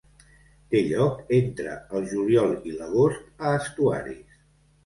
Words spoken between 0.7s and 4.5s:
Té lloc entre el juliol i l'agost a estuaris.